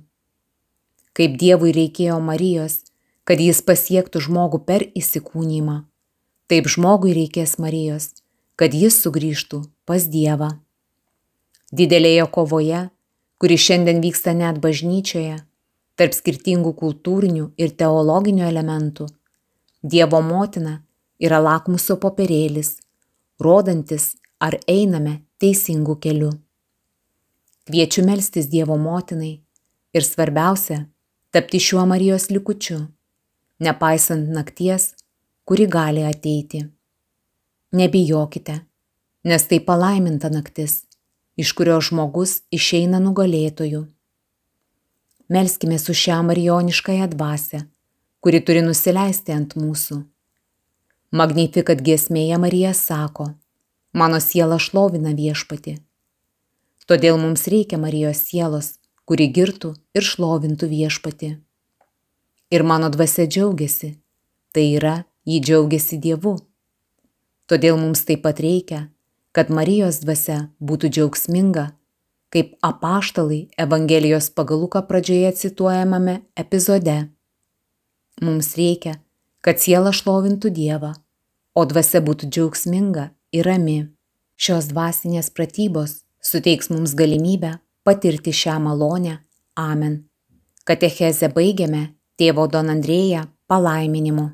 Kaip 1.15 1.35
Dievui 1.41 1.73
reikėjo 1.75 2.19
Marijos, 2.23 2.83
kad 3.27 3.41
jis 3.41 3.61
pasiektų 3.65 4.21
žmogų 4.27 4.61
per 4.67 4.85
įsikūnymą, 4.95 5.81
taip 6.51 6.69
žmogui 6.71 7.15
reikės 7.17 7.57
Marijos, 7.59 8.13
kad 8.55 8.75
jis 8.75 8.99
sugrįžtų 9.01 9.63
pas 9.89 10.07
Dievą. 10.11 10.53
Didelėje 11.75 12.29
kovoje, 12.31 12.85
kuri 13.41 13.57
šiandien 13.59 13.99
vyksta 14.03 14.35
net 14.37 14.61
bažnyčioje, 14.63 15.41
tarp 15.99 16.15
skirtingų 16.15 16.75
kultūrinių 16.79 17.51
ir 17.59 17.75
teologinių 17.75 18.47
elementų, 18.47 19.09
Dievo 19.85 20.21
motina 20.23 20.79
yra 21.21 21.37
lakmuso 21.43 21.99
popierėlis, 22.01 22.77
rodantis, 23.39 24.15
ar 24.39 24.57
einame 24.67 25.21
teisingu 25.39 25.95
keliu. 25.95 26.31
Kviečiu 27.65 28.05
melstis 28.05 28.47
Dievo 28.47 28.77
motinai 28.77 29.41
ir 29.93 30.03
svarbiausia- 30.03 30.85
tapti 31.33 31.59
šiuo 31.59 31.85
Marijos 31.87 32.29
likučiu, 32.29 32.87
nepaisant 33.59 34.29
nakties, 34.29 34.93
kuri 35.45 35.67
gali 35.67 36.03
ateiti. 36.03 36.69
Nebijokite, 37.71 38.55
nes 39.23 39.47
tai 39.47 39.59
palaiminta 39.59 40.29
naktis 40.29 40.85
iš 41.35 41.51
kurio 41.51 41.79
žmogus 41.81 42.39
išeina 42.51 42.99
nugalėtoju. 43.03 43.85
Melskime 45.29 45.79
su 45.79 45.93
šią 45.93 46.21
marijoniškąją 46.29 47.07
dvasę, 47.11 47.63
kuri 48.21 48.41
turi 48.45 48.61
nusileisti 48.61 49.33
ant 49.35 49.55
mūsų. 49.59 50.03
Magnifikat 51.15 51.79
giesmėje 51.79 52.35
Marija 52.43 52.73
sako, 52.75 53.29
mano 53.95 54.17
siela 54.19 54.57
šlovina 54.59 55.13
viešpati. 55.15 55.77
Todėl 56.91 57.15
mums 57.21 57.45
reikia 57.47 57.77
Marijos 57.79 58.19
sielos, 58.27 58.73
kuri 59.07 59.29
girtų 59.37 59.69
ir 59.95 60.03
šlovintų 60.03 60.67
viešpati. 60.73 61.29
Ir 62.51 62.65
mano 62.67 62.89
dvasia 62.91 63.29
džiaugiasi, 63.29 63.93
tai 64.51 64.65
yra, 64.73 64.95
jį 65.23 65.37
džiaugiasi 65.45 66.01
Dievu. 66.03 66.33
Todėl 67.47 67.79
mums 67.79 68.03
taip 68.03 68.25
pat 68.27 68.43
reikia, 68.43 68.81
kad 69.31 69.47
Marijos 69.47 70.01
dvasia 70.03 70.41
būtų 70.59 70.91
džiaugsminga, 70.97 71.65
kaip 72.27 72.57
apaštalai 72.59 73.45
Evangelijos 73.55 74.27
pagal 74.35 74.65
Luką 74.65 74.83
pradžioje 74.91 75.31
cituojamame 75.45 76.19
epizode. 76.35 76.99
Mums 78.19 78.51
reikia, 78.59 78.97
kad 79.39 79.63
siela 79.63 79.95
šlovintų 79.95 80.51
Dievą, 80.51 80.91
o 81.55 81.65
dvasia 81.65 82.01
būtų 82.03 82.29
džiaugsminga 82.29 83.09
ir 83.31 83.47
rami. 83.47 83.77
Šios 84.35 84.67
dvasinės 84.71 85.31
pratybos 85.31 86.01
suteiks 86.19 86.69
mums 86.69 86.95
galimybę 86.99 87.55
patirti 87.87 88.33
šią 88.35 88.59
malonę. 88.59 89.21
Amen. 89.55 90.03
Katechezę 90.67 91.29
baigiame 91.31 91.95
tėvo 92.19 92.47
Don 92.51 92.71
Andrėja 92.73 93.23
palaiminimu. 93.47 94.29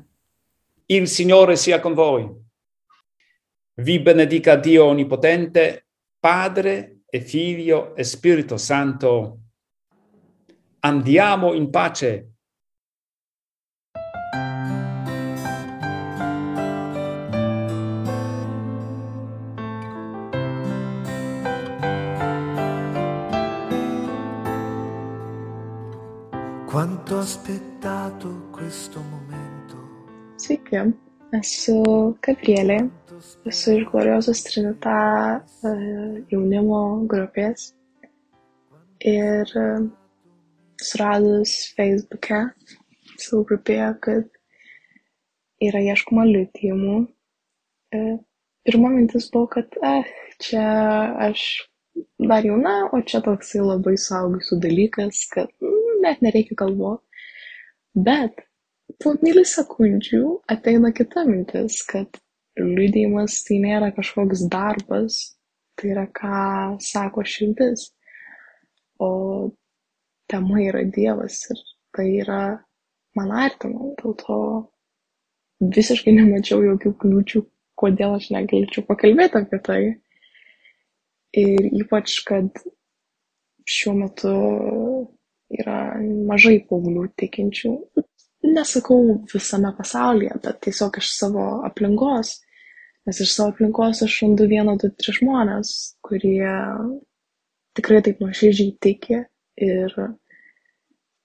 Il 0.88 1.06
Signore 1.08 1.56
sia 1.56 1.80
con 1.80 1.94
voi. 1.94 2.26
Vi 3.74 3.98
benedica 4.00 4.56
Dio 4.56 4.86
Onnipotente, 4.86 5.86
Padre 6.18 7.02
e 7.06 7.20
Figlio 7.20 7.94
e 7.94 8.04
Spirito 8.04 8.56
Santo. 8.56 9.38
Andiamo 10.80 11.54
in 11.54 11.70
pace. 11.70 12.31
Quanto 26.82 27.14
ho 27.14 27.18
aspettato 27.20 28.48
questo 28.50 28.98
momento. 28.98 29.76
Sveiki, 30.34 30.80
esu 31.38 31.76
Gabrielė, 32.26 32.78
esu 33.46 33.76
iš 33.76 33.84
Gloriozos 33.86 34.40
Trinita 34.48 34.94
jaunimo 36.32 36.80
grupės 37.12 37.68
ir 38.98 39.52
e, 39.62 39.64
suradus 40.82 41.52
Facebook'e 41.76 42.40
savo 43.14 43.44
grupėje, 43.52 43.92
kad 44.08 44.42
yra 45.68 45.84
ieškoma 45.86 46.26
liudijimų. 46.32 46.96
e, 47.94 48.02
Pirma 48.66 48.90
mintis 48.96 49.30
buvo, 49.30 49.52
kad, 49.54 49.78
eh, 49.86 50.10
čia 50.42 50.66
aš 51.30 51.46
dar 52.18 52.42
jauna, 52.42 52.74
o 52.90 52.98
čia 53.06 53.22
toksai 53.22 53.62
labai 53.70 53.94
saugusių 53.94 54.58
dalykas, 54.66 55.22
kad 55.30 55.54
mm, 55.62 55.81
net 56.04 56.22
nereikia 56.24 56.58
galvoti. 56.64 57.04
Bet 58.08 58.44
po 59.02 59.14
milisekundžių 59.20 60.24
ateina 60.52 60.92
kita 60.96 61.24
mintis, 61.28 61.80
kad 61.88 62.20
liudijimas 62.60 63.40
tai 63.46 63.58
nėra 63.62 63.90
kažkoks 63.96 64.46
darbas, 64.52 65.18
tai 65.76 65.92
yra 65.94 66.06
ką 66.12 66.80
sako 66.84 67.24
širdis, 67.24 67.88
o 69.00 69.10
tema 70.30 70.60
yra 70.62 70.84
Dievas 70.88 71.40
ir 71.50 71.62
tai 71.96 72.08
yra 72.22 72.42
man 73.16 73.32
artima, 73.36 73.92
dėl 74.00 74.14
to 74.20 74.38
visiškai 75.76 76.14
nemačiau 76.16 76.62
jokių 76.64 76.94
kliūčių, 77.02 77.42
kodėl 77.78 78.16
aš 78.18 78.30
negalėčiau 78.34 78.86
pakalbėti 78.88 79.42
apie 79.42 79.60
tai. 79.68 79.82
Ir 81.42 81.68
ypač, 81.80 82.18
kad 82.28 82.48
šiuo 83.68 83.94
metu 83.96 84.32
yra 85.60 85.78
mažai 86.28 86.58
paauglių 86.68 87.06
tikinčių. 87.20 87.74
Nesakau 88.52 88.98
visame 89.30 89.70
pasaulyje, 89.76 90.38
bet 90.44 90.60
tiesiog 90.66 90.98
iš 90.98 91.12
savo 91.18 91.46
aplinkos. 91.68 92.38
Nes 93.06 93.20
iš 93.22 93.34
savo 93.36 93.52
aplinkos 93.52 94.02
aš 94.06 94.18
randu 94.22 94.46
vieną, 94.50 94.76
du, 94.82 94.90
tris 94.98 95.18
žmonės, 95.18 95.72
kurie 96.06 96.52
tikrai 97.78 98.02
taip 98.04 98.20
nuoširdžiai 98.22 98.76
tiki 98.84 99.18
ir 99.62 99.94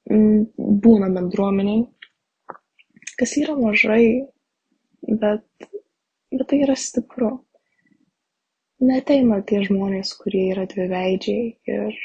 mm, 0.10 0.48
būna 0.84 1.10
bendruomeniai, 1.14 1.86
kas 3.20 3.36
yra 3.42 3.58
mažai, 3.60 4.28
bet, 5.08 5.46
bet 6.34 6.48
tai 6.50 6.64
yra 6.66 6.78
stipru. 6.80 7.34
Neteina 8.88 9.40
tie 9.46 9.64
žmonės, 9.66 10.14
kurie 10.22 10.52
yra 10.52 10.68
dviveidžiai 10.70 11.48
ir, 11.74 11.98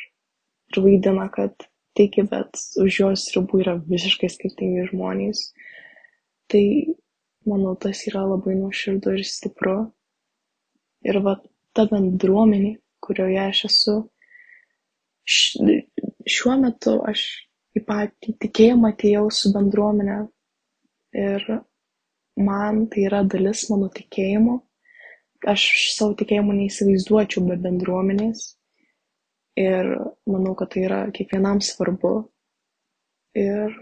ir 0.73 0.85
vaidina, 0.85 1.29
kad 1.33 1.69
tiki, 1.99 2.25
bet 2.29 2.59
už 2.81 2.99
jos 3.01 3.27
ribų 3.37 3.63
yra 3.65 3.77
visiškai 3.89 4.31
skirtingi 4.33 4.89
žmonės. 4.91 5.45
Tai, 6.53 6.65
manau, 7.49 7.75
tas 7.81 8.05
yra 8.11 8.25
labai 8.29 8.57
nuoširdu 8.59 9.17
ir 9.17 9.25
stipru. 9.29 9.77
Ir 11.09 11.19
va 11.25 11.37
ta 11.75 11.87
bendruomenė, 11.91 12.77
kurioje 13.03 13.41
aš 13.43 13.65
esu, 13.69 13.97
šiuo 15.27 16.57
metu 16.61 16.99
aš 17.09 17.25
į 17.79 17.83
patį 17.87 18.37
tikėjimą 18.45 18.93
atėjau 18.93 19.29
su 19.33 19.53
bendruomenė 19.55 20.19
ir 21.23 21.47
man 22.49 22.87
tai 22.93 23.07
yra 23.09 23.23
dalis 23.25 23.65
mano 23.71 23.89
tikėjimo. 23.93 24.61
Aš 25.49 25.63
savo 25.97 26.15
tikėjimo 26.19 26.55
neįsivaizduočiau 26.55 27.43
be 27.49 27.57
bendruomenės 27.65 28.45
ir 29.59 29.89
manau, 30.27 30.55
kad 30.59 30.73
tai 30.73 30.87
yra 30.87 31.01
kiekvienam 31.15 31.61
svarbu. 31.65 32.15
Ir 33.39 33.77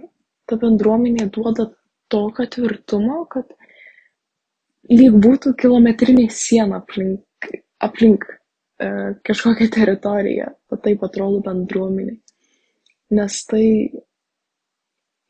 ta 0.47 0.59
bendruomenė 0.59 1.29
duoda 1.35 1.69
tokio 2.11 2.47
tvirtumo, 2.51 3.25
kad 3.31 3.51
lyg 4.91 5.17
būtų 5.23 5.55
kilometrinė 5.59 6.29
siena 6.35 6.81
aplink, 6.83 7.51
aplink 7.83 8.27
e, 8.27 8.91
kažkokią 9.27 9.71
teritoriją, 9.77 10.51
o 10.71 10.79
taip 10.79 11.05
atrodo 11.07 11.43
bendruomenė. 11.47 12.17
Nes 13.15 13.41
tai 13.51 13.67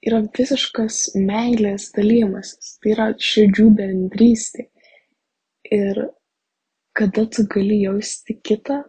yra 0.04 0.20
visiškas 0.36 1.16
meilės 1.16 1.90
dalymasis, 1.96 2.76
tai 2.80 2.94
yra 2.94 3.10
širdžių 3.16 3.68
bendrystė. 3.76 4.68
Ir 5.70 6.06
kada 6.96 7.26
tu 7.30 7.44
gali 7.48 7.82
jausti 7.84 8.36
kitą, 8.44 8.82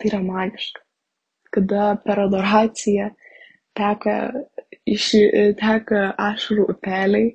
tai 0.00 0.10
yra 0.12 0.22
magiška. 0.24 0.82
Kada 1.54 1.84
per 2.04 2.24
adoraciją 2.26 3.10
teka, 3.76 4.16
iš, 4.88 5.10
teka 5.60 6.02
ašarų 6.30 6.66
upeliai 6.74 7.30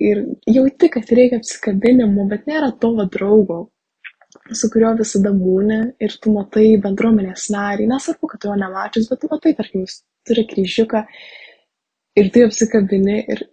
ir 0.00 0.22
jauti, 0.50 0.90
kad 0.92 1.10
reikia 1.18 1.40
apsikabinimo, 1.40 2.26
bet 2.30 2.46
nėra 2.50 2.70
to 2.80 2.92
draugo, 3.12 3.58
su 4.52 4.70
kuriuo 4.72 4.92
visada 5.00 5.32
būni 5.34 5.78
ir 6.02 6.16
tu 6.22 6.32
matai 6.34 6.68
bendruomenės 6.82 7.48
narį, 7.54 7.88
nesvarbu, 7.90 8.30
kad 8.32 8.42
tu 8.42 8.50
jo 8.50 8.56
nemačius, 8.60 9.08
bet 9.10 9.22
tu 9.22 9.30
matai, 9.32 9.54
tarkim, 9.58 9.86
jis 9.86 10.02
turi 10.26 10.46
kryžiuką 10.50 11.02
ir 12.20 12.30
tu 12.34 12.44
apsikabini 12.46 13.18
ir 13.34 13.44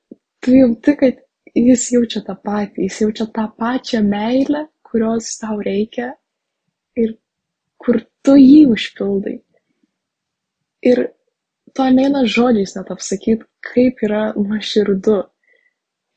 tu 0.44 0.56
jauti, 0.58 0.96
kad 1.00 1.22
jis 1.56 1.88
jaučia 1.96 2.24
tą 2.28 2.36
patį, 2.46 2.88
jis 2.88 3.02
jaučia 3.06 3.30
tą 3.36 3.48
pačią 3.60 4.04
meilę, 4.08 4.68
kurios 4.88 5.32
tau 5.42 5.60
reikia 5.66 6.14
ir 7.00 7.16
kur 7.82 8.02
tu 8.26 8.36
jį 8.40 8.64
užpildai. 8.74 9.38
Ir 10.92 11.04
to 11.76 11.86
neina 11.98 12.24
žodžiais 12.36 12.76
net 12.78 12.92
apsakyti, 12.94 13.48
kaip 13.74 14.02
yra 14.08 14.24
nuoširdu. 14.38 15.20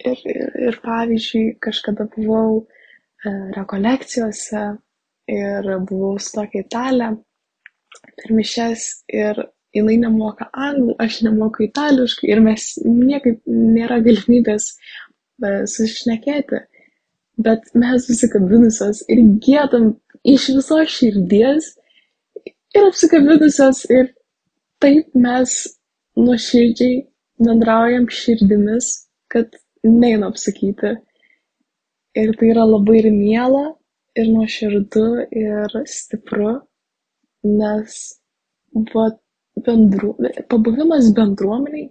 Ir, 0.07 0.19
ir, 0.29 0.49
ir 0.69 0.81
pavyzdžiui, 0.85 1.55
kažkada 1.65 2.05
buvau 2.13 2.59
e, 2.61 3.31
rekolekcijose 3.57 4.65
ir 5.33 5.71
buvau 5.89 6.19
su 6.21 6.35
tokia 6.35 6.67
italė 6.67 7.15
per 8.19 8.35
mišes 8.37 8.85
ir 9.09 9.41
jinai 9.77 9.97
nemoka 10.03 10.51
anglų, 10.53 10.99
aš 11.03 11.23
nemoku 11.27 11.65
itališkai 11.67 12.29
ir 12.29 12.43
mes 12.45 12.69
niekaip 12.85 13.41
nėra 13.49 14.03
galimybės 14.05 14.69
e, 14.73 14.77
susišnekėti. 15.65 16.63
Bet 17.47 17.73
mes 17.77 18.07
susikabinusios 18.09 19.03
ir 19.13 19.25
gėdam 19.45 19.91
iš 20.25 20.51
visos 20.57 20.93
širdies 20.93 21.75
ir 22.77 22.87
apsikabinusios 22.91 23.83
ir 23.97 24.11
taip 24.83 25.15
mes 25.27 25.55
nuoširdžiai 26.17 26.97
bendraujam 27.47 28.07
širdimis, 28.19 28.91
kad 29.33 29.57
neina 29.85 30.31
apsakyti. 30.31 30.95
Ir 32.17 32.33
tai 32.41 32.53
yra 32.53 32.65
labai 32.65 33.01
ir 33.03 33.11
miela, 33.13 33.65
ir 34.17 34.31
nuoširdu, 34.33 35.07
ir 35.45 35.75
stipru, 35.93 36.55
nes 37.45 37.99
bendru, 39.67 40.15
pabuvimas 40.53 41.11
bendruomeniai, 41.17 41.91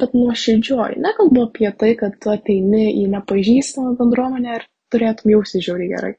bet 0.00 0.16
nuoširdžioj. 0.16 0.96
Nekalbu 1.04 1.44
apie 1.48 1.72
tai, 1.80 1.92
kad 2.00 2.16
tu 2.22 2.32
ateini 2.32 2.86
į 3.02 3.04
nepažįstamą 3.16 3.98
bendruomenę 4.00 4.56
ir 4.60 4.66
turėtum 4.92 5.36
jausti 5.36 5.60
žiauriai 5.64 5.92
gerai 5.92 6.16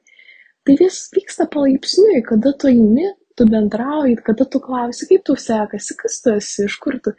tai 0.69 0.75
vis 0.85 0.97
vyksta 1.15 1.47
palaipsniui 1.53 2.21
kada 2.29 2.51
tu 2.59 2.67
eini 2.67 3.07
tu 3.39 3.47
bendrauji 3.49 4.17
kada 4.27 4.45
tu 4.53 4.61
klausi 4.63 5.07
kaip 5.09 5.25
tau 5.27 5.37
sekasi 5.39 5.97
kas 6.01 6.19
tu 6.23 6.35
esi 6.35 6.67
iš 6.67 6.77
kur 6.83 6.99
tu. 7.03 7.15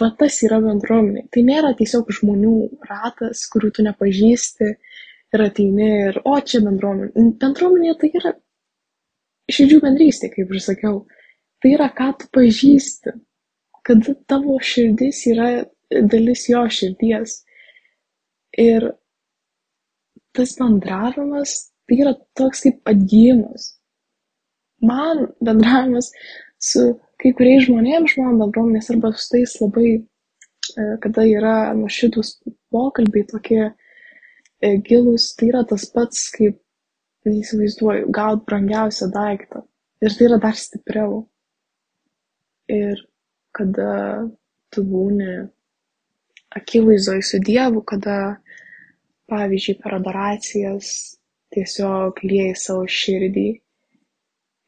Va 0.00 0.08
tas 0.20 0.38
yra 0.46 0.58
bendruomenė. 0.64 1.26
Tai 1.32 1.42
nėra 1.50 1.74
tiesiog 1.78 2.08
žmonių 2.18 2.54
ratas 2.88 3.44
kurių 3.52 3.72
tu 3.76 3.84
nepažįsti 3.86 4.70
ir 5.36 5.44
ateini 5.44 5.90
ir 6.08 6.20
o 6.24 6.38
čia 6.40 6.62
bendruomenė. 6.64 7.26
Bendruomenė 7.42 7.94
tai 8.00 8.10
yra 8.20 8.32
širdžių 9.52 9.82
bendrystė 9.84 10.32
kaip 10.32 10.52
ir 10.52 10.64
sakiau. 10.64 11.04
Tai 11.60 11.72
yra 11.76 11.90
ką 11.96 12.12
tu 12.20 12.30
pažįsti 12.36 13.16
kad 13.86 14.08
tavo 14.26 14.58
širdis 14.62 15.22
yra 15.30 15.48
dalis 16.10 16.48
jo 16.50 16.64
širdies. 16.78 17.40
Ir 18.58 18.88
tas 20.34 20.54
bendravimas 20.58 21.52
tai 21.86 22.00
yra 22.02 22.14
toks 22.38 22.64
kaip 22.66 22.92
atgijimas. 22.92 23.75
Man 24.82 25.26
bendravimas 25.40 26.10
su 26.60 26.82
kai 27.22 27.32
kuriais 27.36 27.64
žmonėms, 27.66 28.12
žmonėms 28.12 28.42
bendruomenės 28.42 28.90
arba 28.92 29.12
su 29.16 29.30
tais 29.32 29.54
labai, 29.62 29.90
e, 29.96 30.86
kada 31.02 31.24
yra 31.30 31.56
nuoširdus 31.78 32.34
pokalbiai 32.74 33.26
tokie 33.30 33.62
e, 33.64 34.76
gilus, 34.88 35.30
tai 35.38 35.50
yra 35.52 35.64
tas 35.68 35.88
pats, 35.94 36.28
kaip, 36.36 36.60
neįsivaizduoju, 37.26 38.10
gaut 38.14 38.44
brangiausią 38.46 39.10
daiktą. 39.14 39.64
Ir 40.04 40.14
tai 40.14 40.28
yra 40.28 40.38
dar 40.42 40.58
stipriau. 40.60 41.22
Ir 42.70 43.00
kada 43.56 43.90
tu 44.70 44.84
būni 44.84 45.46
akivaizdoj 46.56 47.22
su 47.24 47.40
Dievu, 47.42 47.82
kada, 47.88 48.36
pavyzdžiui, 49.30 49.78
per 49.82 49.96
adoracijas 49.96 50.90
tiesiog 51.54 52.20
lieji 52.22 52.58
savo 52.60 52.84
širdį 52.90 53.48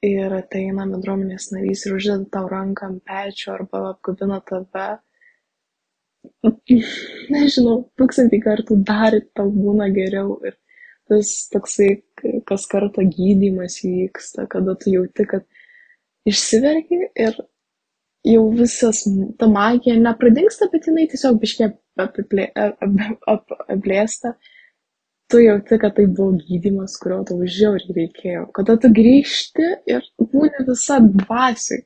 ir 0.06 0.34
ateina 0.34 0.86
bendruomenės 0.86 1.50
narys 1.54 1.84
ir 1.86 1.96
uždeda 1.98 2.28
tau 2.36 2.48
ranką 2.50 2.86
ant 2.86 3.02
pečių 3.08 3.52
arba 3.54 3.82
apkabina 3.92 4.40
tave. 4.46 4.88
Nežinau, 7.34 7.76
tūkstantį 7.98 8.40
kartų 8.44 8.80
dar 8.86 9.16
tau 9.34 9.48
būna 9.54 9.88
geriau 9.94 10.38
ir 10.46 10.58
tas 11.08 11.30
toksai 11.52 11.90
kas 12.46 12.66
kartą 12.70 13.04
gydymas 13.08 13.80
vyksta, 13.84 14.46
kada 14.50 14.74
tu 14.76 14.92
jauti, 14.92 15.24
kad 15.30 15.46
išsiverki 16.28 16.98
ir 17.16 17.38
jau 18.28 18.44
visas, 18.52 19.04
ta 19.38 19.48
magija 19.48 19.96
nepradingsta, 19.96 20.68
bet 20.72 20.88
jinai 20.90 21.06
tiesiog 21.10 21.38
biškiai 21.40 21.72
aplėsta 23.72 24.34
tu 25.28 25.40
jauti, 25.42 25.78
kad 25.78 25.94
tai 25.96 26.06
buvo 26.06 26.38
gydymas, 26.40 26.96
kurio 27.00 27.20
tau 27.28 27.44
žiauriai 27.44 27.96
reikėjo. 28.00 28.46
Kada 28.56 28.78
tu 28.80 28.90
grįžti 28.96 29.66
ir 29.92 30.06
būni 30.18 30.64
visa 30.68 30.98
dvasiai, 31.04 31.84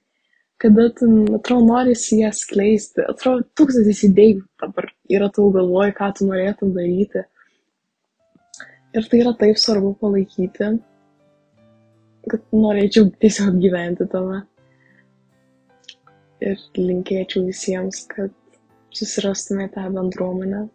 kada 0.63 0.87
tu, 0.99 1.09
atrodo, 1.39 1.67
norisi 1.67 2.21
ją 2.21 2.31
skleisti, 2.39 3.03
atrodo, 3.11 3.43
tūkstantis 3.59 4.05
idėjų 4.07 4.45
dabar 4.63 4.93
yra 5.11 5.31
tau 5.35 5.49
galvoj, 5.55 5.91
ką 5.99 6.13
tu 6.19 6.29
norėtum 6.29 6.71
daryti. 6.77 7.25
Ir 8.93 9.09
tai 9.09 9.23
yra 9.25 9.33
taip 9.41 9.59
svarbu 9.59 9.95
palaikyti, 9.99 10.69
kad 12.31 12.45
norėčiau 12.55 13.09
tiesiog 13.25 13.59
gyventi 13.63 14.07
tame. 14.13 14.45
Ir 16.43 16.63
linkėčiau 16.77 17.47
visiems, 17.49 18.05
kad 18.11 18.31
susirastumėte 18.95 19.83
bendruomenę, 19.95 20.67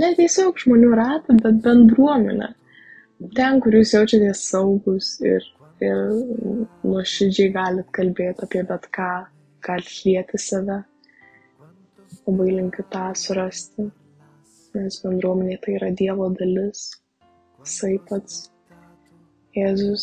ne 0.00 0.12
tiesiog 0.18 0.58
žmonių 0.60 0.90
ratą, 0.98 1.36
bet 1.42 1.60
bendruomenę. 1.64 2.50
Ten, 3.36 3.60
kur 3.64 3.76
jūs 3.78 3.94
jaučiatės 3.96 4.42
saugus 4.50 5.14
ir, 5.24 5.44
ir 5.84 6.02
nuoširdžiai 6.84 7.52
galit 7.54 7.88
kalbėti 7.96 8.44
apie 8.44 8.64
bet 8.68 8.88
ką, 8.96 9.10
galit 9.64 9.94
lieti 10.04 10.40
save. 10.42 10.82
Labai 12.26 12.48
linkiu 12.50 12.84
tą 12.92 13.06
surasti, 13.16 13.86
nes 14.76 14.98
bendruomenė 15.04 15.60
tai 15.62 15.76
yra 15.78 15.92
Dievo 16.00 16.28
dalis. 16.40 16.88
Jisai 17.62 17.96
pats 18.08 18.50
Jėzus, 19.56 20.02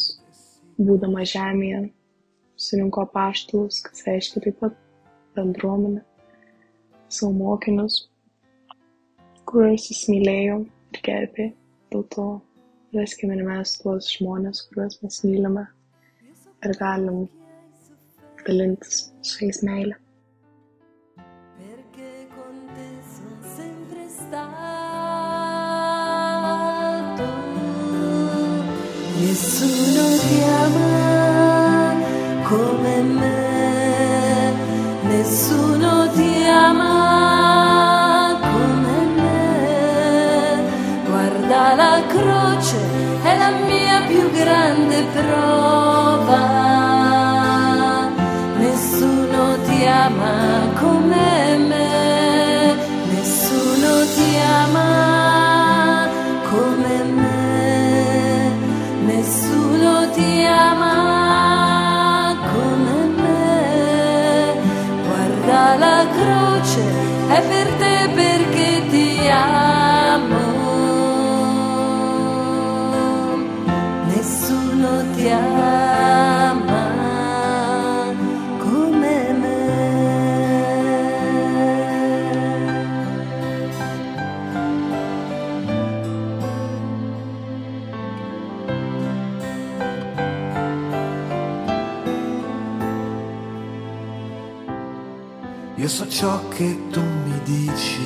būdama 0.82 1.22
žemėje, 1.30 1.84
surinko 2.58 3.06
paštalus, 3.14 3.84
kas 3.86 4.08
reiškia 4.08 4.42
taip 4.48 4.58
pat 4.64 4.80
bendruomenę, 5.38 6.02
savo 7.14 7.36
mokinius 7.38 8.00
kuriuos 9.54 9.84
jis 9.86 10.08
mylėjo 10.10 10.56
ir 10.66 11.00
gerbė. 11.06 11.44
Dėl 11.94 12.04
to 12.16 12.24
raskime 12.98 13.36
ir 13.38 13.44
mes 13.46 13.70
tuos 13.82 14.08
žmonės, 14.16 14.64
kuriuos 14.70 14.96
mes 15.04 15.16
mylime 15.28 15.66
ir 16.66 16.72
galim 16.80 17.20
dalintis 18.48 18.96
su 19.22 19.36
jais 19.46 19.60
meilę. 19.68 19.96
Perché 21.60 22.14
con 22.34 22.56
te 22.74 22.88
son 23.14 23.38
sempre 23.58 24.04
stato. 24.18 24.50
Nessuno 29.22 30.06
ti 30.24 30.38
ama 30.64 30.98
come 32.50 32.96
me, 33.18 33.38
nessuno 35.12 35.94
ti 36.16 36.30
ama 36.32 36.43
grande 44.44 45.04
prova. 45.16 46.44
Nessuno 48.60 49.58
ti 49.66 49.86
ama 49.88 50.73
Io 95.84 95.90
so 95.90 96.08
ciò 96.08 96.48
che 96.48 96.88
tu 96.92 97.02
mi 97.02 97.42
dici, 97.44 98.00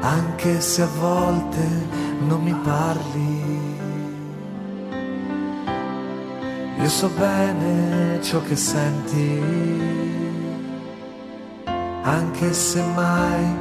anche 0.00 0.60
se 0.60 0.82
a 0.82 0.88
volte 0.98 1.64
non 2.26 2.42
mi 2.42 2.52
parli. 2.52 3.76
Io 6.80 6.88
so 6.88 7.08
bene 7.16 8.20
ciò 8.22 8.42
che 8.42 8.56
senti, 8.56 9.40
anche 12.02 12.52
se 12.52 12.82
mai 12.82 13.54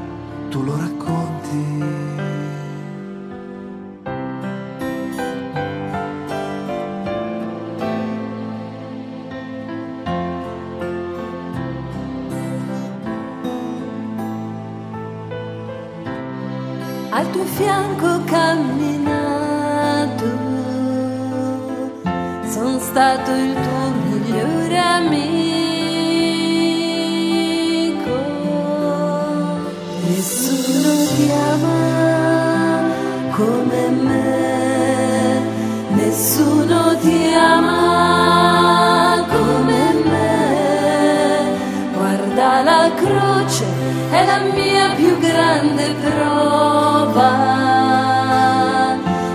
tu 0.49 0.63
lo 0.63 0.75
racconti. 0.75 2.30
Tuo 17.31 17.45
fianco 17.45 18.23
camminato, 18.25 19.29
sono 22.49 22.79
stato 22.79 23.31
il 23.31 23.53
tuo 23.53 23.89
migliore 24.03 24.77
amico. 24.77 25.29
Nessuno 30.07 31.05
ti 31.15 31.31
ama 31.31 31.79
come 33.31 33.89
me, 33.89 35.41
nessuno 35.89 36.97
ti 36.99 37.33
ama 37.33 39.25
come 39.29 39.93
me. 40.03 40.29
Guarda 41.93 42.61
la 42.61 42.91
croce, 42.95 43.65
è 44.11 44.25
la 44.25 44.39
mia 44.53 44.89
più 44.95 45.17
grande 45.17 45.93
prova. 46.01 46.50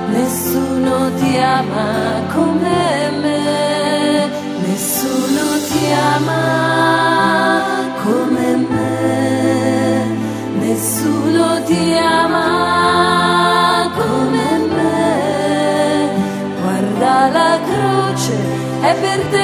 Nessuno 0.09 0.97
ti 1.19 1.37
ama 1.39 1.89
come 2.33 3.11
me, 3.23 4.31
nessuno 4.65 5.45
ti 5.69 5.93
ama 5.93 6.43
come 8.03 8.49
me, 8.71 8.97
nessuno 10.61 11.45
ti 11.67 11.83
ama 11.99 13.91
come 13.95 14.49
me. 14.75 16.11
Guarda 16.63 17.29
la 17.29 17.53
croce, 17.69 18.37
è 18.81 18.93
per 19.03 19.21
te 19.31 19.36